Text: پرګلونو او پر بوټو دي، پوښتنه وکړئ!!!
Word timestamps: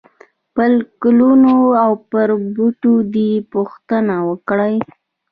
پرګلونو 0.53 1.55
او 1.83 1.91
پر 2.11 2.29
بوټو 2.53 2.93
دي، 3.13 3.31
پوښتنه 3.53 4.15
وکړئ!!! 4.29 4.75